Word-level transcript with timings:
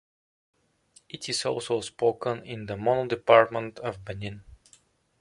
It 1.09 1.29
is 1.29 1.45
also 1.45 1.79
spoken 1.81 2.43
in 2.43 2.65
the 2.65 2.75
Mono 2.75 3.05
Department 3.05 3.77
of 3.77 4.03
Benin. 4.03 4.43